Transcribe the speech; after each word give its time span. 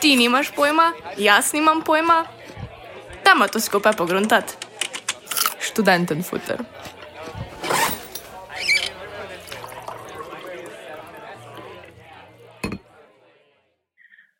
Ti 0.00 0.16
nimaš 0.16 0.50
pojma, 0.56 0.92
jaz 1.16 1.52
nimam 1.52 1.82
pojma. 1.82 2.24
Dajmo 3.24 3.48
to 3.48 3.60
skupaj 3.60 3.92
pogruntati. 3.92 4.54
Študenten 5.60 6.22
futer. 6.22 6.58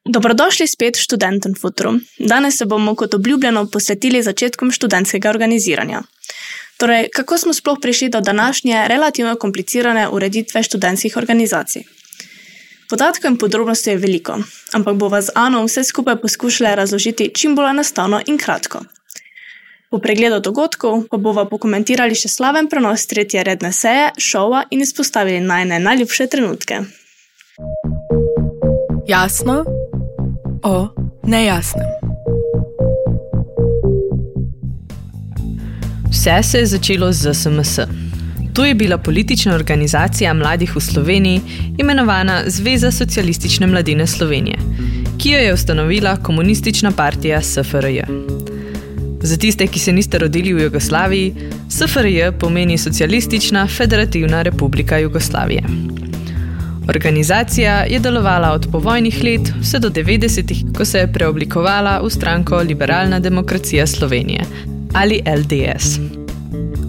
Dobrodošli 0.08 0.66
spet 0.66 0.96
v 0.96 1.00
Študenten 1.00 1.54
Futuru. 1.54 1.92
Danes 2.18 2.56
se 2.56 2.66
bomo 2.66 2.94
kot 2.94 3.14
obljubljeno 3.14 3.66
posvetili 3.70 4.22
začetkom 4.22 4.70
študentskega 4.70 5.30
organiziranja. 5.30 6.02
Torej, 6.78 7.08
kako 7.10 7.38
smo 7.38 7.52
sploh 7.52 7.78
prišli 7.82 8.08
do 8.08 8.20
današnje 8.20 8.84
relativno 8.88 9.36
komplicirane 9.36 10.08
ureditve 10.08 10.62
študentskih 10.62 11.16
organizacij? 11.16 11.82
Podatkov 12.90 13.30
in 13.30 13.38
podrobnosti 13.38 13.90
je 13.90 13.96
veliko, 13.96 14.38
ampak 14.72 14.96
bo 14.96 15.08
vas 15.08 15.30
Ano 15.34 15.64
vse 15.64 15.84
skupaj 15.84 16.16
poskušala 16.20 16.74
razložiti 16.74 17.30
čim 17.34 17.56
bolj 17.56 17.70
enostavno 17.70 18.20
in 18.26 18.38
kratko. 18.38 18.80
Po 19.90 19.98
pregledu 19.98 20.40
dogodkov 20.40 21.04
pa 21.10 21.16
bomo 21.16 21.44
pokomentirali 21.48 22.14
še 22.14 22.28
slaven 22.28 22.68
prenos 22.68 23.06
tretje 23.06 23.44
redne 23.44 23.72
seje, 23.72 24.10
šova 24.18 24.64
in 24.70 24.80
izpostavili 24.80 25.40
najne 25.40 25.78
najljubše 25.78 26.26
trenutke. 26.26 26.80
Jasno, 29.08 29.64
o 30.62 30.88
nejasnem. 31.24 32.07
Vse 36.10 36.42
se 36.42 36.58
je 36.58 36.66
začelo 36.66 37.12
z 37.12 37.34
SMS. 37.34 37.78
To 38.52 38.64
je 38.64 38.74
bila 38.74 38.98
politična 38.98 39.54
organizacija 39.54 40.34
mladih 40.34 40.76
v 40.76 40.80
Sloveniji, 40.80 41.40
imenovana 41.78 42.42
Zveza 42.46 42.90
socialistične 42.90 43.66
mladine 43.66 44.06
Slovenije, 44.06 44.56
ki 45.18 45.30
jo 45.30 45.38
je 45.38 45.54
ustanovila 45.54 46.16
komunistična 46.16 46.90
partija 46.90 47.42
SFRJ. 47.42 48.00
Za 49.22 49.36
tiste, 49.36 49.66
ki 49.66 49.78
se 49.78 49.92
niste 49.92 50.18
rodili 50.18 50.52
v 50.54 50.62
Jugoslaviji, 50.62 51.34
SFRJ 51.70 52.30
pomeni 52.40 52.78
Socialistična 52.78 53.66
federativna 53.66 54.42
republika 54.42 54.98
Jugoslavije. 54.98 55.62
Organizacija 56.88 57.84
je 57.84 57.98
delovala 57.98 58.52
od 58.52 58.66
povojnih 58.72 59.22
let 59.24 59.52
vse 59.60 59.78
do 59.78 59.90
90-ih, 59.90 60.64
ko 60.76 60.84
se 60.84 60.98
je 60.98 61.12
preoblikovala 61.12 62.00
v 62.00 62.10
stranko 62.10 62.56
Liberalna 62.56 63.20
demokracija 63.20 63.86
Slovenije 63.86 64.77
ali 64.94 65.20
LDS. 65.26 65.98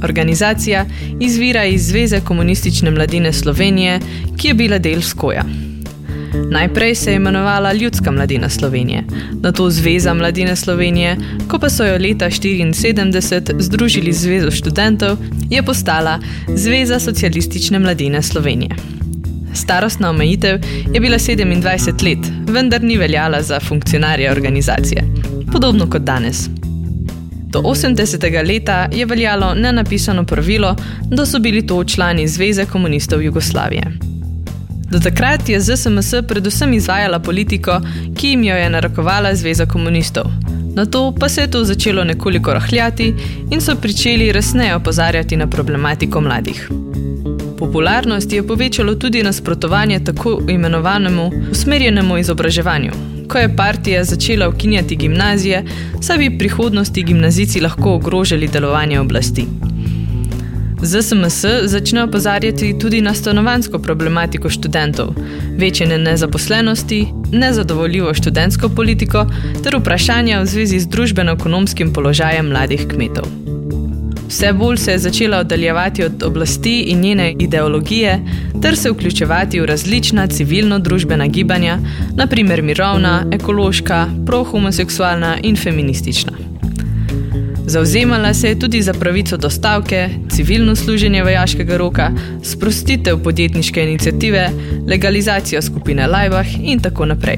Organizacija 0.03 0.86
izvira 1.19 1.66
iz 1.66 1.88
Zveze 1.88 2.19
komunistične 2.19 2.91
mladine 2.91 3.33
Slovenije, 3.33 4.00
ki 4.38 4.47
je 4.47 4.53
bila 4.53 4.78
del 4.78 5.02
Skoja. 5.02 5.44
Najprej 6.52 6.95
se 6.95 7.11
je 7.11 7.16
imenovala 7.16 7.73
Ljudska 7.73 8.11
mladina 8.11 8.50
Slovenije, 8.50 9.03
nato 9.41 9.69
Zveza 9.69 10.14
mladine 10.14 10.56
Slovenije, 10.56 11.17
ko 11.47 11.59
pa 11.59 11.69
so 11.69 11.86
jo 11.86 11.97
leta 11.97 12.25
1974 12.25 13.61
združili 13.61 14.13
z 14.13 14.22
Zvezo 14.22 14.52
študentov, 14.52 15.17
je 15.50 15.63
postala 15.63 16.19
Zveza 16.56 17.00
socialistične 17.00 17.80
mladine 17.80 18.22
Slovenije. 18.22 18.75
Starostna 19.53 20.09
omejitev 20.09 20.59
je 20.94 21.00
bila 21.00 21.17
27 21.17 22.03
let, 22.03 22.31
vendar 22.47 22.84
ni 22.84 22.97
veljala 22.97 23.41
za 23.41 23.59
funkcionarje 23.59 24.31
organizacije, 24.31 25.03
podobno 25.52 25.89
kot 25.89 26.02
danes. 26.02 26.59
Do 27.52 27.59
80. 27.59 28.47
leta 28.47 28.88
je 28.92 29.05
veljalo 29.05 29.53
nenapisano 29.55 30.25
pravilo, 30.25 30.75
da 31.02 31.25
so 31.25 31.39
bili 31.39 31.67
to 31.67 31.83
člani 31.83 32.28
Zveze 32.28 32.66
komunistov 32.66 33.22
Jugoslavije. 33.22 33.83
Do 34.91 35.00
takrat 35.00 35.50
je 35.50 35.59
ZSMS 35.59 36.14
predvsem 36.28 36.74
izvajala 36.74 37.19
politiko, 37.19 37.81
ki 38.18 38.28
jim 38.28 38.44
jo 38.44 38.56
je 38.56 38.69
narekovala 38.69 39.35
Zveza 39.35 39.66
komunistov. 39.66 40.25
Na 40.75 40.85
to 40.85 41.16
pa 41.19 41.29
se 41.29 41.41
je 41.41 41.51
to 41.51 41.63
začelo 41.63 42.03
nekoliko 42.03 42.53
rahljati 42.53 43.13
in 43.51 43.62
so 43.62 43.75
pričeli 43.75 44.31
resneje 44.31 44.75
opozarjati 44.75 45.38
na 45.38 45.47
problematiko 45.47 46.22
mladih. 46.22 46.69
Popularnost 47.57 48.34
je 48.34 48.47
povečalo 48.47 48.95
tudi 48.95 49.24
nasprotovanje 49.24 50.03
tako 50.03 50.41
imenovanemu 50.50 51.31
usmerjenemu 51.51 52.18
izobraževanju. 52.18 53.19
Ko 53.29 53.38
je 53.38 53.56
partija 53.56 54.03
začela 54.03 54.47
ukinjati 54.50 54.95
gimnazije, 54.95 55.63
saj 56.01 56.17
bi 56.17 56.38
prihodnosti 56.38 57.03
gimnazici 57.03 57.62
lahko 57.62 57.94
ogrožali 57.94 58.47
delovanje 58.47 59.00
oblasti. 59.00 59.45
ZSMS 60.81 61.45
začne 61.63 62.03
opozarjati 62.03 62.79
tudi 62.79 63.01
na 63.01 63.13
stanovansko 63.13 63.79
problematiko 63.79 64.50
študentov, 64.50 65.07
večje 65.57 65.97
nezaposlenosti, 65.97 67.07
nezadovoljivo 67.31 68.13
študentsko 68.13 68.69
politiko 68.69 69.25
ter 69.63 69.75
vprašanja 69.78 70.39
v 70.41 70.45
zvezi 70.45 70.79
z 70.79 70.88
družbeno-ekonomskim 70.88 71.94
položajem 71.94 72.50
mladih 72.50 72.88
kmetov. 72.88 73.49
Vse 74.29 74.53
bolj 74.53 74.78
se 74.78 74.91
je 74.91 75.00
začela 75.00 75.38
oddaljevati 75.38 76.03
od 76.03 76.23
oblasti 76.23 76.79
in 76.79 77.00
njene 77.00 77.35
ideologije, 77.40 78.19
ter 78.62 78.78
se 78.78 78.91
vključevati 78.91 79.59
v 79.59 79.66
različna 79.66 80.28
civilno-družbena 80.28 81.28
gibanja, 81.28 81.79
naprimer 82.16 82.62
mirovna, 82.62 83.25
ekološka, 83.31 84.07
prohomoseksualna 84.25 85.38
in 85.44 85.56
feministična. 85.56 86.31
Zauzemala 87.66 88.34
se 88.34 88.50
je 88.50 88.59
tudi 88.59 88.81
za 88.81 88.94
pravico 88.94 89.38
do 89.38 89.50
stavke, 89.50 90.09
civilno 90.29 90.75
služenje 90.75 91.23
vojaškega 91.23 91.78
roka, 91.78 92.12
sprostitev 92.44 93.23
podjetniške 93.23 93.84
inicijative, 93.84 94.50
legalizacijo 94.88 95.62
skupine 95.62 96.07
Lajbah 96.07 96.47
in 96.63 96.79
tako 96.79 97.06
naprej. 97.06 97.38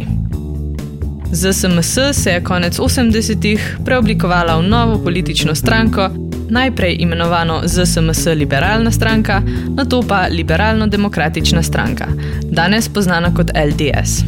ZSMS 1.31 1.97
se 2.13 2.31
je 2.31 2.43
konec 2.43 2.79
80-ih 2.79 3.77
preoblikovala 3.85 4.57
v 4.57 4.67
novo 4.67 5.03
politično 5.03 5.55
stranko, 5.55 6.09
najprej 6.51 6.95
imenovano 6.99 7.61
ZSMS 7.65 8.25
Liberalna 8.25 8.91
stranka, 8.91 9.41
nato 9.75 10.01
pa 10.07 10.27
Liberalno-demokratična 10.29 11.63
stranka, 11.63 12.07
danes 12.43 12.89
znana 12.99 13.33
kot 13.35 13.51
LDS. 13.55 14.23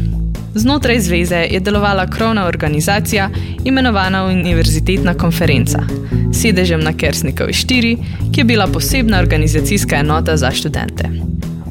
Znotraj 0.55 0.99
zveze 0.99 1.35
je 1.35 1.59
delovala 1.59 2.07
krovna 2.07 2.45
organizacija, 2.45 3.29
imenovana 3.65 4.25
Univerzitetna 4.25 5.13
konferenca, 5.13 5.79
sedežem 6.33 6.83
na 6.83 6.93
Kersnikovi 6.93 7.53
4, 7.53 7.97
ki 8.33 8.39
je 8.39 8.43
bila 8.43 8.67
posebna 8.67 9.19
organizacijska 9.19 9.95
enota 9.95 10.37
za 10.37 10.51
študente. 10.51 11.09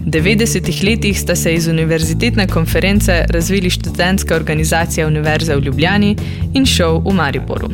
V 0.06 0.10
90-ih 0.10 0.84
letih 0.84 1.20
sta 1.20 1.36
se 1.36 1.54
iz 1.54 1.68
Univerzitetne 1.68 2.46
konference 2.46 3.24
razvili 3.28 3.70
študentska 3.70 4.36
organizacija 4.36 5.06
Univerze 5.06 5.56
v 5.56 5.60
Ljubljani 5.60 6.16
in 6.54 6.66
šov 6.66 7.02
v 7.06 7.14
Mariboru. 7.14 7.70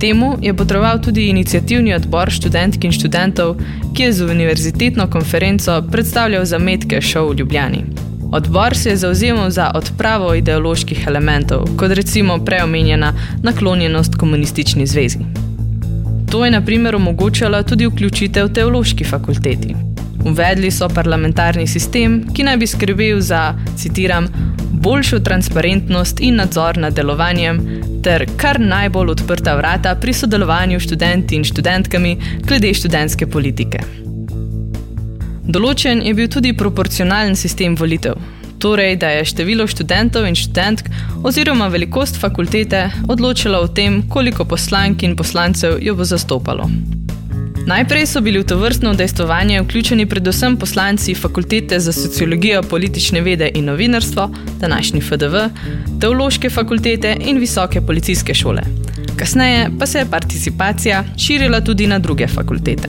Temu 0.00 0.36
je 0.42 0.54
potreboval 0.54 1.00
tudi 1.00 1.28
inicijativni 1.28 1.94
odbor 1.94 2.30
študentk 2.30 2.84
in 2.84 2.92
študentov, 2.92 3.56
ki 3.94 4.02
je 4.02 4.12
z 4.12 4.24
univerzitetno 4.24 5.06
konferenco 5.10 5.82
predstavljal 5.92 6.44
zametke 6.44 7.00
šov 7.00 7.30
v 7.30 7.38
Ljubljani. 7.38 7.84
Odbor 8.32 8.76
se 8.76 8.90
je 8.90 8.96
zauzemal 8.96 9.50
za 9.50 9.70
odpravo 9.74 10.34
ideoloških 10.34 11.06
elementov, 11.06 11.68
kot 11.76 11.92
recimo 11.92 12.38
preomenjena 12.44 13.12
naklonjenost 13.42 14.14
komunistični 14.14 14.86
zvezi. 14.86 15.18
To 16.30 16.44
je 16.44 16.50
na 16.50 16.60
primer 16.60 16.96
omogočalo 16.96 17.62
tudi 17.62 17.86
vključitev 17.86 18.48
teološki 18.48 19.04
fakulteti. 19.04 19.74
Uvedli 20.24 20.70
so 20.70 20.88
parlamentarni 20.88 21.66
sistem, 21.66 22.24
ki 22.34 22.42
naj 22.42 22.56
bi 22.56 22.66
skrbel 22.66 23.20
za, 23.20 23.54
citiram, 23.76 24.26
boljšo 24.72 25.18
transparentnost 25.18 26.20
in 26.20 26.36
nadzor 26.36 26.78
nad 26.78 26.94
delovanjem, 26.94 27.60
ter 28.06 28.22
kar 28.38 28.60
najbolj 28.62 29.10
odprta 29.16 29.56
vrata 29.58 29.94
pri 29.98 30.12
sodelovanju 30.14 30.78
študenti 30.80 31.34
in 31.36 31.44
študentkami 31.44 32.12
glede 32.46 32.70
študentske 32.78 33.26
politike. 33.26 33.80
Določen 35.46 36.04
je 36.06 36.14
bil 36.14 36.30
tudi 36.30 36.52
proporcionalen 36.58 37.34
sistem 37.38 37.74
volitev, 37.78 38.18
torej 38.62 38.96
da 39.02 39.10
je 39.14 39.24
število 39.32 39.66
študentov 39.70 40.26
in 40.28 40.38
študentk 40.38 40.90
oziroma 41.26 41.66
velikost 41.72 42.20
fakultete 42.22 42.84
odločila 43.10 43.62
o 43.62 43.66
tem, 43.66 44.04
koliko 44.08 44.46
poslank 44.46 45.02
in 45.02 45.18
poslancev 45.18 45.80
jo 45.82 45.98
bo 45.98 46.06
zastopalo. 46.06 46.70
Najprej 47.66 48.06
so 48.06 48.20
bili 48.20 48.38
v 48.38 48.46
to 48.46 48.56
vrstno 48.56 48.94
dejstvovanje 48.94 49.62
vključeni 49.62 50.06
predvsem 50.06 50.56
poslanci 50.56 51.14
Fakultete 51.14 51.80
za 51.80 51.92
sociologijo, 51.92 52.62
politične 52.62 53.20
vede 53.20 53.50
in 53.54 53.64
novinarstvo, 53.64 54.30
današnji 54.60 55.00
FDV, 55.00 55.34
teološke 56.00 56.50
fakultete 56.50 57.16
in 57.20 57.38
visoke 57.38 57.80
policijske 57.80 58.34
šole. 58.34 58.62
Kasneje 59.16 59.70
pa 59.78 59.86
se 59.86 59.98
je 59.98 60.10
participacija 60.10 61.04
širila 61.18 61.60
tudi 61.60 61.86
na 61.86 61.98
druge 61.98 62.26
fakultete. 62.26 62.88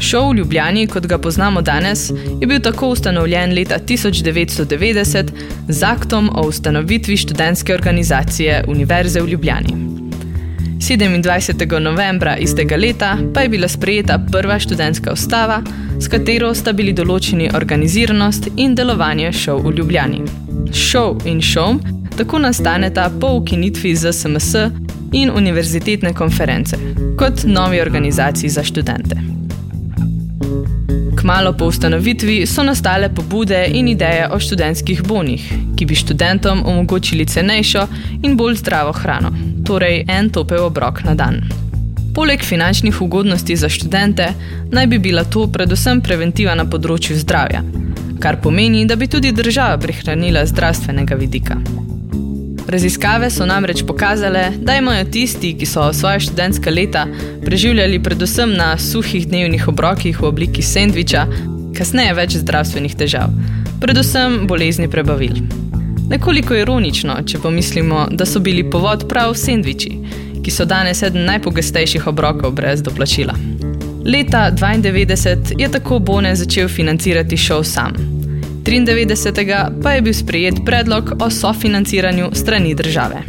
Šov 0.00 0.30
v 0.30 0.36
Ljubljani, 0.36 0.86
kot 0.86 1.06
ga 1.06 1.18
poznamo 1.18 1.62
danes, 1.62 2.10
je 2.40 2.46
bil 2.46 2.60
tako 2.60 2.88
ustanovljen 2.88 3.54
leta 3.54 3.78
1990 3.78 5.30
z 5.68 5.82
aktom 5.82 6.30
o 6.34 6.46
ustanovitvi 6.48 7.16
študentske 7.16 7.74
organizacije 7.74 8.64
Univerze 8.68 9.20
v 9.20 9.28
Ljubljani. 9.28 9.99
27. 10.80 11.78
novembra 11.78 12.36
istega 12.36 12.76
leta 12.76 13.18
pa 13.34 13.40
je 13.40 13.48
bila 13.48 13.68
sprejeta 13.68 14.18
prva 14.32 14.58
študentska 14.58 15.12
ustava, 15.12 15.62
s 16.00 16.08
katero 16.08 16.54
sta 16.54 16.72
bili 16.72 16.92
določeni 16.96 17.50
organiziranost 17.54 18.48
in 18.56 18.74
delovanje 18.74 19.32
šov 19.32 19.60
v 19.66 19.74
Ljubljani. 19.76 20.22
Šov 20.72 21.26
in 21.28 21.42
šov 21.44 21.82
tako 22.16 22.38
nastaneta 22.38 23.10
po 23.20 23.34
ukinitvi 23.36 23.92
ZSMS 23.96 24.54
in 25.12 25.30
univerzitetne 25.36 26.14
konference 26.14 26.76
kot 27.18 27.44
novi 27.44 27.80
organizaciji 27.80 28.50
za 28.50 28.64
študente. 28.64 29.20
Kmalo 31.20 31.52
po 31.52 31.68
ustanovitvi 31.68 32.46
so 32.46 32.62
nastale 32.64 33.12
pobude 33.14 33.66
in 33.68 33.88
ideje 33.88 34.28
o 34.32 34.40
študentskih 34.40 35.02
bonih, 35.04 35.52
ki 35.76 35.86
bi 35.86 35.94
študentom 35.94 36.64
omogočili 36.66 37.26
cenejšo 37.26 37.86
in 38.22 38.36
bolj 38.36 38.56
zdravo 38.64 38.92
hrano, 38.92 39.30
torej 39.70 40.04
en 40.08 40.30
topel 40.30 40.64
obrok 40.66 41.04
na 41.06 41.14
dan. 41.14 41.36
Poleg 42.14 42.42
finančnih 42.42 43.02
ugodnosti 43.02 43.56
za 43.56 43.68
študente, 43.70 44.32
naj 44.74 44.86
bi 44.86 44.98
bila 44.98 45.22
to 45.24 45.44
predvsem 45.46 46.00
preventiva 46.02 46.56
na 46.58 46.64
področju 46.66 47.14
zdravja, 47.20 47.62
kar 48.18 48.40
pomeni, 48.42 48.82
da 48.90 48.98
bi 48.98 49.06
tudi 49.06 49.30
država 49.30 49.78
prihranila 49.78 50.42
zdravstvenega 50.50 51.14
vidika. 51.14 51.60
Raziskave 52.70 53.30
so 53.30 53.46
namreč 53.46 53.84
pokazale, 53.86 54.48
da 54.58 54.74
imajo 54.78 55.06
tisti, 55.14 55.54
ki 55.54 55.66
so 55.66 55.86
svoje 55.94 56.26
študentske 56.26 56.74
leta 56.74 57.06
preživljali 57.46 58.02
predvsem 58.02 58.58
na 58.58 58.74
suhih 58.78 59.30
dnevnih 59.30 59.70
obrokih 59.70 60.18
v 60.18 60.30
obliki 60.34 60.66
sendviča, 60.66 61.26
kasneje 61.78 62.18
več 62.18 62.38
zdravstvenih 62.42 62.98
težav, 62.98 63.30
predvsem 63.78 64.48
bolezni 64.50 64.90
prebavil. 64.90 65.44
Nekoliko 66.10 66.54
ironično, 66.54 67.14
če 67.26 67.38
pomislimo, 67.38 68.06
da 68.10 68.26
so 68.26 68.40
bili 68.42 68.64
povod 68.70 69.04
prav 69.08 69.34
sendviči, 69.38 69.90
ki 70.42 70.50
so 70.50 70.64
danes 70.66 71.04
eden 71.06 71.22
najpogostejših 71.28 72.08
obrokov 72.10 72.50
brez 72.58 72.82
doplačila. 72.82 73.36
Leta 74.04 74.50
1992 74.50 75.60
je 75.60 75.68
tako 75.70 75.98
Bone 75.98 76.34
začel 76.36 76.68
financirati 76.68 77.36
šov 77.36 77.62
sam. 77.64 77.94
1993. 78.64 79.82
pa 79.82 79.92
je 79.92 80.02
bil 80.02 80.14
sprejet 80.14 80.54
predlog 80.66 81.12
o 81.20 81.30
sofinanciranju 81.30 82.30
strani 82.32 82.74
države. 82.74 83.22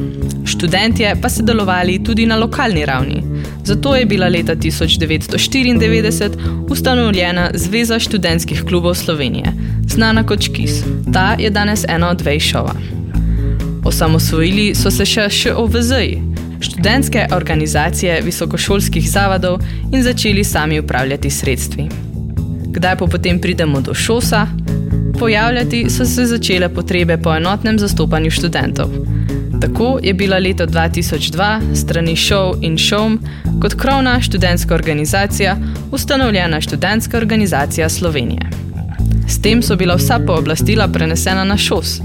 Študentje 0.46 1.16
pa 1.22 1.30
so 1.30 1.44
delovali 1.44 2.04
tudi 2.04 2.26
na 2.26 2.38
lokalni 2.38 2.86
ravni. 2.86 3.24
Zato 3.64 3.96
je 3.96 4.06
bila 4.06 4.28
leta 4.28 4.56
1994 4.56 6.30
ustanovljena 6.70 7.52
Zveza 7.54 8.00
študentskih 8.00 8.64
klubov 8.68 8.96
Slovenije, 8.96 9.54
znana 9.92 10.24
kot 10.24 10.42
ŠKIS. 10.42 10.84
Ta 11.14 11.36
je 11.40 11.50
danes 11.50 11.86
ena 11.88 12.10
od 12.10 12.18
dveh 12.18 12.42
šova. 12.42 12.74
Osamosvojili 13.86 14.76
so 14.76 14.92
se 14.92 15.06
še, 15.06 15.54
OVZ-ji, 15.56 16.22
študentske 16.62 17.28
organizacije 17.36 18.22
visokošolskih 18.22 19.10
zavodov 19.12 19.60
in 19.94 20.04
začeli 20.04 20.44
sami 20.44 20.80
upravljati 20.80 21.30
sredstvi. 21.30 21.90
Kdaj 22.72 22.98
pa 22.98 23.06
potem 23.06 23.42
pridemo 23.42 23.82
do 23.82 23.94
šosa? 23.94 24.48
Pojavljati 25.20 25.90
so 25.90 26.06
se 26.06 26.26
začele 26.26 26.70
potrebe 26.70 27.18
po 27.18 27.36
enotnem 27.36 27.80
zastopanju 27.80 28.32
študentov. 28.32 28.90
Tako 29.62 30.00
je 30.04 30.14
bila 30.14 30.38
leta 30.38 30.68
2002 30.68 31.76
strani 31.76 32.16
Show 32.16 32.58
in 32.62 32.78
Show 32.78 33.18
kot 33.62 33.74
krovna 33.74 34.22
študentska 34.22 34.74
organizacija 34.74 35.58
ustanovljena 35.92 36.62
Študentska 36.62 37.18
organizacija 37.18 37.90
Slovenije. 37.90 38.61
S 39.32 39.42
tem 39.42 39.62
so 39.64 39.76
bila 39.76 39.96
vsa 39.96 40.20
pooblastila 40.20 40.88
prenesena 40.88 41.44
na 41.44 41.58
ŠOS. 41.58 42.02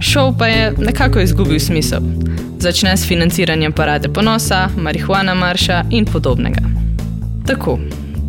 Show 0.00 0.38
pa 0.38 0.46
je 0.46 0.72
nekako 0.78 1.20
izgubil 1.20 1.58
smisel. 1.60 2.00
Začne 2.58 2.96
s 2.96 3.08
financiranjem 3.08 3.72
parade 3.72 4.08
ponosa, 4.08 4.68
marihuana 4.76 5.34
marša 5.34 5.84
in 5.90 6.04
podobnega. 6.06 6.62
Tako, 7.46 7.78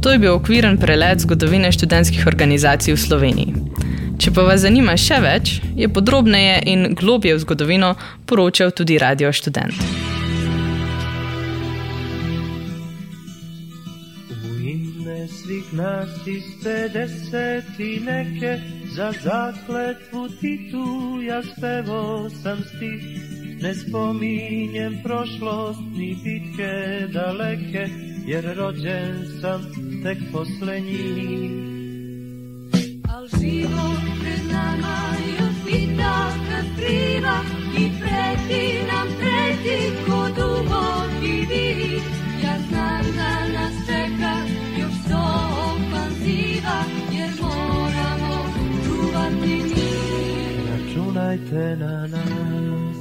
to 0.02 0.12
je 0.12 0.20
bil 0.20 0.34
okviren 0.34 0.78
prelet 0.78 1.20
zgodovine 1.20 1.72
študentskih 1.72 2.28
organizacij 2.28 2.94
v 2.94 2.98
Sloveniji. 2.98 3.54
Če 4.18 4.34
pa 4.34 4.42
vas 4.42 4.66
zanima 4.66 4.98
še 4.98 5.22
več, 5.22 5.60
je 5.78 5.90
podrobneje 5.90 6.64
in 6.66 6.96
globje 6.98 7.36
v 7.36 7.44
zgodovino 7.46 7.94
poročal 8.26 8.74
tudi 8.74 8.98
Radio 8.98 9.30
Student. 15.12 15.74
nas 15.74 16.28
iz 16.28 16.44
50 16.64 18.06
neke 18.06 18.60
za 18.96 19.14
zakletvu 19.24 20.30
ti 20.42 20.72
tu 20.72 21.22
ja 21.22 21.44
spevo 21.44 22.30
sam 22.44 22.58
stih 22.64 23.04
ne 23.62 23.76
spominjem 23.76 25.00
prošlost 25.04 25.80
ni 25.92 26.18
bitke 26.24 27.08
daleke 27.14 27.88
jer 28.26 28.58
rođen 28.58 29.42
sam 29.42 29.62
tek 30.04 30.18
posle 30.32 30.80
njih 30.80 31.52
al 33.16 33.28
život 33.40 34.02
nama 34.52 35.16
još 35.40 35.56
kad 36.50 36.66
kriva 36.78 37.38
i 37.78 37.90
preti 38.00 38.86
nam 38.88 39.08
preti 39.20 39.92
ko 40.06 40.51
Računajte 51.32 51.76
na 51.80 52.08
nas. 52.08 52.98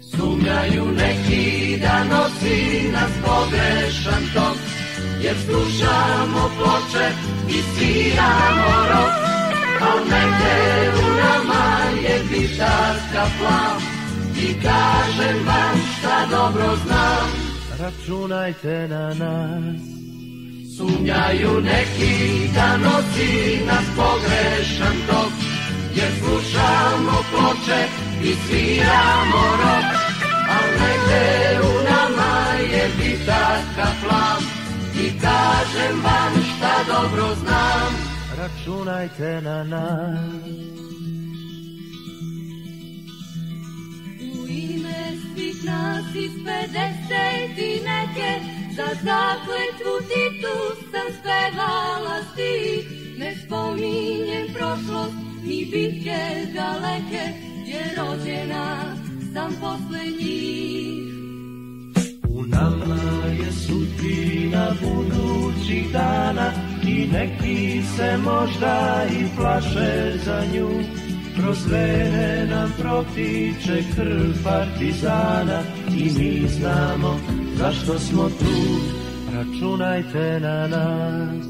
Sumnjaju 0.00 0.84
neki 0.92 1.78
da 1.80 2.04
nosi 2.04 2.88
nas 2.92 3.10
pogrešan 3.24 4.22
tok 4.34 4.56
jer 5.22 5.34
slušamo 5.46 6.50
ploče 6.58 7.08
i 7.48 7.62
sviramo 7.74 8.86
rok. 8.90 9.12
Al 9.80 9.98
negde 9.98 10.90
u 10.98 11.16
nama 11.16 11.64
je 12.02 12.20
bitarska 12.30 13.26
plam 13.38 13.82
I 14.40 14.54
kažem 14.62 15.46
vam 15.46 15.80
šta 15.98 16.26
dobro 16.30 16.76
znam 16.86 17.28
Računajte 17.78 18.88
na 18.88 19.08
nas 19.08 19.80
Sumnjaju 20.76 21.60
neki 21.60 22.48
da 22.54 22.76
nosi 22.76 23.60
nas 23.66 23.84
pogrešan 23.96 24.96
tok 25.08 25.45
Jer 25.96 26.12
slušamo 26.18 27.18
ploče 27.30 27.80
i 28.22 28.34
sviramo 28.34 29.42
rok 29.60 29.86
Al 30.56 30.68
negde 30.80 31.60
u 31.62 31.72
nama 31.90 32.32
je 32.72 32.88
bitarska 32.98 33.86
plam 34.02 34.42
I 34.94 35.20
kažem 35.20 36.02
vam 36.04 36.32
šta 36.42 36.92
dobro 36.92 37.34
znam 37.34 38.06
računajte 38.38 39.40
na 39.40 39.64
nas. 39.64 40.85
Nas 45.64 46.14
iz 46.14 46.32
50 46.32 47.58
i 47.58 47.80
neke, 47.90 48.30
za 48.76 48.88
zakletvu 49.04 49.94
ti 50.08 50.40
tu 50.42 50.56
sam 50.90 51.08
spevala 51.20 52.16
stih. 52.32 53.06
Ne 53.18 53.36
spominjem 53.46 54.46
prošlost, 54.54 55.14
ni 55.44 55.64
bitke 55.64 56.46
daleke, 56.54 57.24
jer 57.66 57.86
rođena 57.96 58.96
sam 59.34 59.52
posle 59.60 60.04
njih. 60.20 61.14
U 62.28 62.42
nama 62.42 63.26
je 63.40 63.52
sudbina 63.52 64.70
budućih 64.80 65.92
dana, 65.92 66.52
i 66.86 67.08
neki 67.12 67.82
se 67.96 68.16
možda 68.16 69.04
i 69.20 69.36
plaše 69.36 70.12
za 70.24 70.44
nju 70.52 70.68
Kroz 71.40 71.58
vene 71.70 72.46
nam 72.50 72.72
protiče 72.78 73.82
krv 73.96 74.44
partizana 74.44 75.62
I 75.96 76.10
mi 76.18 76.48
znamo 76.48 77.20
zašto 77.56 77.98
smo 77.98 78.28
tu 78.28 78.56
Računajte 79.34 80.40
na 80.40 80.66
nas 80.66 81.46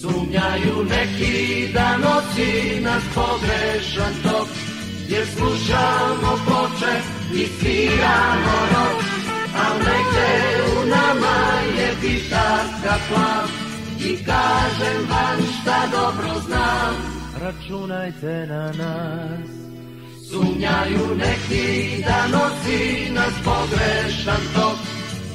Sumnjaju 0.00 0.84
neki 0.90 1.72
da 1.72 1.96
noći 1.96 2.80
nas 2.80 3.02
pogrešan 3.14 4.14
tok 4.22 4.48
Jer 5.08 5.26
slušamo 5.26 6.38
ploče 6.46 6.94
i 7.34 7.46
sviramo 7.46 8.56
rok 8.72 9.04
Al 9.64 9.78
negde 9.78 10.30
u 10.72 10.86
nama 10.86 11.36
je 11.78 11.94
gitarska 12.02 12.94
plav 13.08 13.70
i 14.00 14.16
kažem 14.24 15.08
vam 15.10 15.38
šta 15.60 15.86
dobro 15.92 16.40
znam. 16.46 17.19
Računajte 17.70 18.46
na 18.48 18.66
nas. 18.66 19.50
Sumnjaju 20.30 21.16
neki 21.16 22.02
da 22.04 22.26
nosi 22.26 23.10
nas 23.10 23.34
pogrešan 23.44 24.42
tok, 24.54 24.78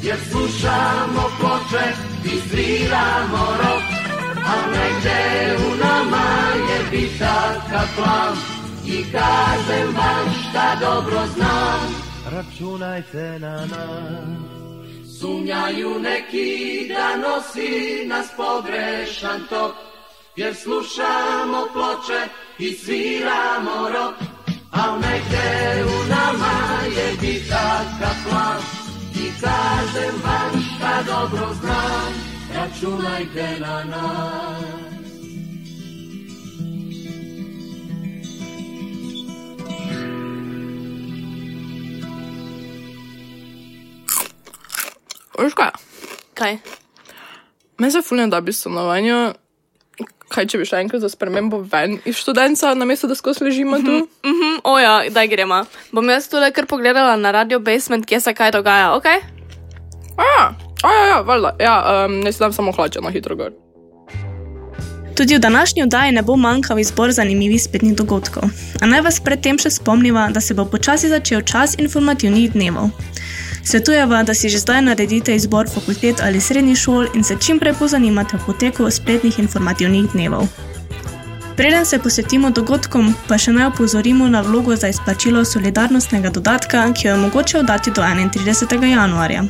jer 0.03 0.17
slušamo 0.31 1.23
ploče 1.39 1.85
i 2.25 2.49
sviramo 2.49 3.45
rok. 3.57 3.83
A 4.45 4.55
negde 4.71 5.55
u 5.67 5.75
nama 5.75 6.25
je 6.69 6.79
bitaka 6.91 7.81
plan 7.95 8.35
i 8.85 9.03
kažem 9.11 9.95
vam 9.95 10.33
šta 10.41 10.77
dobro 10.81 11.21
znam. 11.35 11.95
Računajte 12.31 13.39
na 13.39 13.65
nas. 13.65 15.19
Sumnjaju 15.19 15.99
neki 15.99 16.87
da 16.89 17.17
nosi 17.17 18.05
nas 18.07 18.27
pogrešan 18.37 19.41
tok, 19.49 19.75
kjer 20.35 20.55
slušamo 20.55 21.67
ploče 21.73 22.21
in 22.59 22.73
sviramo 22.83 23.89
rok. 23.89 24.15
A 24.71 24.97
nekde 24.97 25.83
u 25.85 26.09
nama 26.09 26.55
je 26.95 27.17
gitaka 27.21 28.11
plan, 28.27 28.61
i 29.13 29.31
kažem 29.41 30.15
vam 30.23 30.61
šta 30.61 31.03
dobro 31.05 31.53
znam, 31.61 32.13
računajte 32.55 33.57
na 33.59 33.83
nas. 33.83 34.85
Veš 45.39 45.53
kaj? 45.53 45.69
Kaj? 46.33 46.57
Meni 47.77 47.91
se 47.91 48.01
fulno 48.01 48.27
da 48.27 48.41
bi 48.41 48.53
stanovanju. 48.53 49.44
Kaj 50.29 50.47
če 50.51 50.57
bi 50.57 50.65
šel 50.67 50.79
enkrat 50.79 51.03
za 51.03 51.09
spremembo 51.09 51.61
ven 51.71 51.99
iz 52.05 52.17
študenta, 52.19 52.73
namesto 52.75 53.07
da 53.07 53.15
skozi 53.15 53.45
ležimo 53.45 53.77
tu? 53.79 53.99
Mhm, 54.25 54.55
oja, 54.63 54.95
daj 55.13 55.27
gremo. 55.31 55.61
Bom 55.91 56.09
jaz 56.09 56.27
tole 56.29 56.51
kar 56.51 56.65
pogledala 56.65 57.15
na 57.15 57.31
radio 57.31 57.59
basement, 57.59 58.05
kje 58.05 58.19
se 58.19 58.33
kaj 58.33 58.51
dogaja, 58.57 58.95
ok? 58.97 59.05
A 60.17 60.31
ja, 60.31 60.47
a 60.83 60.95
ja, 61.09 61.21
valjda. 61.21 61.55
Ja, 61.59 61.75
um, 62.05 62.19
ne 62.19 62.33
si 62.33 62.39
dam 62.39 62.53
samo 62.53 62.71
hlače 62.71 63.01
na 63.05 63.13
hitro 63.13 63.35
gor. 63.35 63.53
Tudi 65.15 65.35
v 65.35 65.39
današnji 65.39 65.83
oddaji 65.83 66.11
ne 66.11 66.21
bo 66.21 66.35
manjkal 66.35 66.79
izbor 66.79 67.11
zanimivih 67.11 67.63
spletnih 67.63 67.95
dogodkov. 67.95 68.43
A 68.81 68.85
naj 68.85 69.01
vas 69.01 69.19
predtem 69.23 69.55
še 69.59 69.69
spomniva, 69.71 70.27
da 70.27 70.41
se 70.41 70.53
bo 70.53 70.65
počasi 70.65 71.07
začel 71.07 71.41
čas 71.41 71.77
informativnih 71.79 72.51
dnevov. 72.51 72.89
Svetujeva, 73.65 74.23
da 74.23 74.33
si 74.33 74.49
že 74.49 74.59
zdaj 74.61 74.81
naredite 74.81 75.35
izbor 75.35 75.69
fakultet 75.69 76.21
ali 76.21 76.41
srednjih 76.41 76.77
šol 76.77 77.07
in 77.13 77.23
se 77.23 77.37
čim 77.39 77.59
prej 77.59 77.73
pozanimate 77.79 78.35
o 78.35 78.39
poteku 78.45 78.91
spletnih 78.91 79.39
informativnih 79.39 80.11
dnevov. 80.13 80.47
Preden 81.57 81.85
se 81.85 81.99
posvetimo 81.99 82.49
dogodkom, 82.49 83.13
pa 83.27 83.37
še 83.37 83.53
naj 83.55 83.65
opozorimo 83.71 84.27
na 84.29 84.41
vlogo 84.41 84.75
za 84.75 84.87
izplačilo 84.87 85.45
solidarnostnega 85.45 86.29
dodatka, 86.29 86.83
ki 86.93 87.07
jo 87.07 87.13
je 87.13 87.21
mogoče 87.21 87.59
oddati 87.59 87.91
do 87.91 88.01
31. 88.01 88.83
januarja. 88.85 89.43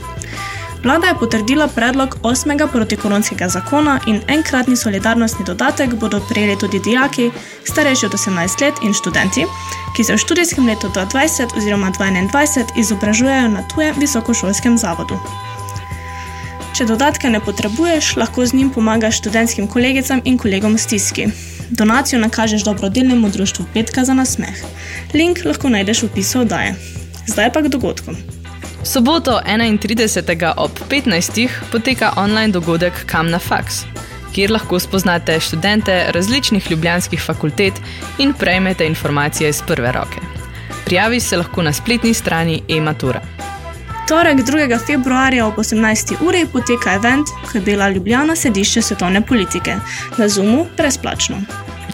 Vlada 0.85 1.07
je 1.07 1.17
potrdila 1.19 1.67
predlog 1.67 2.17
8. 2.21 2.67
protikoronskega 2.71 3.49
zakona 3.49 3.99
in 4.07 4.19
enkratni 4.27 4.75
solidarnostni 4.77 5.45
dodatek 5.45 5.95
bodo 5.95 6.19
prejeli 6.29 6.59
tudi 6.59 6.79
dijaki, 6.79 7.31
starejši 7.63 8.05
od 8.05 8.11
18 8.11 8.61
let 8.61 8.73
in 8.83 8.93
študenti, 8.93 9.45
ki 9.95 10.03
se 10.03 10.13
v 10.13 10.17
študijskem 10.17 10.67
letu 10.67 10.87
2020 10.87 11.57
oziroma 11.57 11.91
2021 11.91 12.77
izobražujejo 12.77 13.47
na 13.47 13.67
tujem 13.67 13.95
visokošolskem 13.97 14.77
zavodu. 14.77 15.17
Če 16.77 16.85
dodatka 16.85 17.29
ne 17.29 17.39
potrebuješ, 17.39 18.15
lahko 18.15 18.45
z 18.45 18.53
njim 18.53 18.69
pomagaš 18.69 19.17
študentskim 19.17 19.67
kolegicam 19.67 20.21
in 20.23 20.37
kolegom 20.37 20.77
v 20.77 20.85
stiski. 20.85 21.27
Donacijo 21.69 22.21
nakažeš 22.21 22.63
dobrodelnemu 22.63 23.29
društvu 23.29 23.65
Petka 23.73 24.05
za 24.05 24.13
nasmeh. 24.13 24.63
Link 25.13 25.45
lahko 25.45 25.69
najdeš 25.69 26.03
v 26.03 26.13
opisu 26.13 26.45
oddaje. 26.45 26.75
Zdaj 27.25 27.53
pa 27.53 27.65
k 27.65 27.73
dogodkom. 27.73 28.34
V 28.85 28.87
soboto 28.87 29.41
31. 29.41 30.53
ob 30.57 30.71
15. 30.89 31.49
poteka 31.71 32.13
online 32.17 32.53
dogodek 32.53 32.93
Kam 33.05 33.31
na 33.33 33.39
faks, 33.39 33.81
kjer 34.33 34.51
lahko 34.51 34.79
spoznate 34.79 35.39
študente 35.39 36.05
različnih 36.13 36.71
ljubljanskih 36.71 37.21
fakultet 37.21 37.73
in 38.17 38.33
prejmete 38.33 38.85
informacije 38.85 39.49
iz 39.49 39.61
prve 39.67 39.91
roke. 39.91 40.21
Prijavi 40.85 41.19
se 41.19 41.37
lahko 41.37 41.61
na 41.61 41.73
spletni 41.73 42.13
strani 42.13 42.61
e-matura. 42.69 43.21
Torek 44.07 44.37
2. 44.37 44.85
februarja 44.85 45.47
ob 45.47 45.57
18. 45.57 46.21
uri 46.21 46.45
poteka 46.53 46.93
event, 46.93 47.27
ko 47.51 47.57
je 47.57 47.61
bila 47.61 47.89
Ljubljana 47.89 48.35
sedišče 48.35 48.81
svetovne 48.81 49.21
politike, 49.21 49.75
na 50.17 50.29
Zoomu 50.29 50.65
brezplačno. 50.77 51.37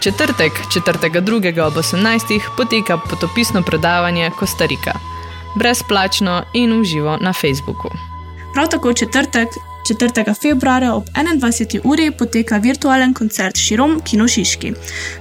Četrtek 0.00 0.52
4.2. 0.74 1.62
ob 1.62 1.74
18. 1.74 2.40
poteka 2.56 2.98
potopisno 2.98 3.62
predavanje 3.62 4.30
Kostarika. 4.38 5.11
Brezplačno 5.54 6.42
in 6.52 6.80
uživo 6.80 7.18
na 7.20 7.32
Facebooku. 7.32 7.88
Prav 8.54 8.68
tako 8.68 8.88
v 8.88 8.94
četrtek 8.94 9.48
4. 9.88 10.34
februarja 10.42 10.94
ob 10.94 11.04
21. 11.04 11.80
uri 11.84 12.10
poteka 12.18 12.56
virtualen 12.56 13.14
koncert 13.14 13.56
Širom 13.56 14.00
Kino 14.04 14.28
Šiški. 14.28 14.72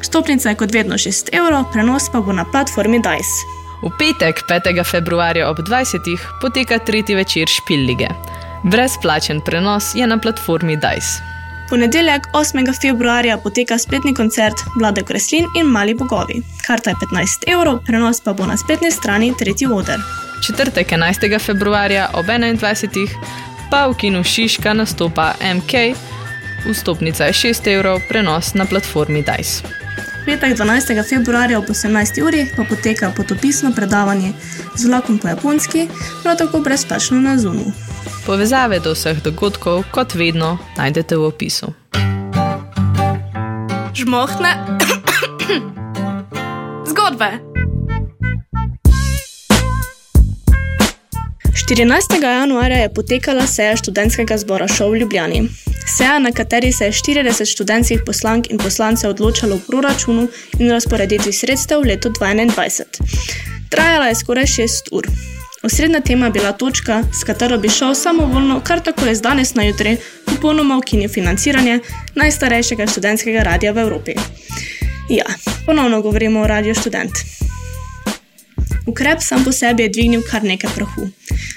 Stopnica 0.02 0.50
je 0.50 0.56
kot 0.56 0.72
vedno 0.72 0.96
6 0.96 1.30
evrov, 1.32 1.72
prenos 1.72 2.10
pa 2.12 2.22
bo 2.22 2.34
na 2.34 2.46
platformi 2.52 3.00
DICE. 3.00 3.62
V 3.84 3.90
petek 3.98 4.44
5. 4.50 4.92
februarja 4.92 5.50
ob 5.50 5.58
20. 5.58 6.18
poteka 6.42 6.80
tretji 6.80 7.16
večer 7.16 7.48
Špillige. 7.48 8.08
Brezplačen 8.64 9.42
prenos 9.42 9.96
je 9.96 10.08
na 10.08 10.18
platformi 10.18 10.76
DICE. 10.76 11.31
Ponedeljek 11.72 12.28
8. 12.34 12.82
februarja 12.82 13.38
poteka 13.38 13.78
spletni 13.78 14.14
koncert 14.14 14.54
Vlade 14.80 15.04
Kreslin 15.04 15.46
in 15.60 15.66
Mali 15.66 15.94
bogovi. 15.94 16.42
Karta 16.68 16.90
je 16.90 16.96
15 16.96 17.48
evrov, 17.48 17.80
prenos 17.86 18.20
pa 18.22 18.34
bo 18.34 18.46
na 18.46 18.58
spletni 18.58 18.92
strani 18.92 19.34
Tretji 19.40 19.68
oder. 19.68 20.00
Četrtek 20.48 20.92
11. 20.92 21.40
februarja 21.40 22.10
ob 22.14 22.26
21. 22.26 23.08
pa 23.70 23.88
v 23.88 23.94
kinu 23.94 24.24
Šiška 24.24 24.74
nastopa 24.74 25.34
MK, 25.56 25.96
vstopnica 26.68 27.26
je 27.26 27.34
6 27.34 27.72
evrov, 27.76 28.02
prenos 28.10 28.54
na 28.54 28.66
platformi 28.66 29.24
DICE. 29.24 29.64
Petek 30.26 30.58
12. 30.58 31.10
februarja 31.10 31.60
ob 31.60 31.70
18. 31.70 32.24
uri 32.28 32.48
pa 32.58 32.64
poteka 32.70 33.14
potopisno 33.16 33.72
predavanje 33.76 34.34
z 34.76 34.86
vlakom 34.86 35.18
po 35.18 35.28
japonski, 35.28 35.88
prav 36.24 36.38
tako 36.38 36.60
brezplačno 36.60 37.22
na 37.22 37.38
Zoomu. 37.38 37.91
Povezave 38.26 38.80
do 38.80 38.94
vseh 38.94 39.22
dogodkov, 39.24 39.84
kot 39.92 40.16
vedno, 40.16 40.58
najdete 40.78 41.18
v 41.18 41.24
opisu. 41.26 41.74
Žmohne 43.94 44.52
zgodbe. 46.92 47.52
14. 51.72 52.24
januarja 52.24 52.78
je 52.78 52.94
potekala 52.94 53.48
seja 53.48 53.76
študentskega 53.78 54.38
zbora 54.38 54.68
Šov 54.68 54.92
v 54.92 54.98
Ljubljani. 54.98 55.42
Seja, 55.98 56.20
na 56.20 56.32
kateri 56.32 56.72
se 56.72 56.86
je 56.86 56.92
40 56.92 57.52
študentskih 57.52 58.02
poslank 58.06 58.50
in 58.52 58.58
poslancev 58.58 59.10
odločalo 59.10 59.56
o 59.56 59.60
proračunu 59.68 60.28
in 60.60 60.72
razporeditvi 60.72 61.34
sredstev 61.34 61.82
v 61.82 61.88
letu 61.94 62.10
2021. 62.10 62.84
Trajala 63.70 64.08
je 64.08 64.16
skoraj 64.16 64.46
6 64.46 64.92
ur. 64.92 65.08
Osrednja 65.64 66.02
tema 66.02 66.26
je 66.26 66.32
bila 66.32 66.52
točka, 66.52 67.04
s 67.22 67.24
katero 67.24 67.58
bi 67.58 67.70
šel 67.70 67.96
samovoljno, 67.96 68.62
kar 68.64 68.80
tako 68.80 69.06
je 69.06 69.16
z 69.16 69.22
danes 69.22 69.54
na 69.56 69.64
jutri, 69.64 69.98
popolnoma 70.26 70.78
ukinil 70.78 71.10
financiranje 71.10 71.80
najstarejšega 72.16 72.88
študentskega 72.88 73.44
radia 73.44 73.72
v 73.72 73.78
Evropi. 73.78 74.16
Ja, 75.10 75.26
ponovno 75.66 76.02
govorimo 76.02 76.42
o 76.42 76.48
Radio 76.48 76.76
Student. 76.76 77.12
Ukrep 78.88 79.22
sam 79.22 79.44
po 79.44 79.52
sebi 79.52 79.84
je 79.84 79.90
dvignil 79.90 80.22
kar 80.32 80.44
nekaj 80.44 80.70
prahu. 80.76 81.08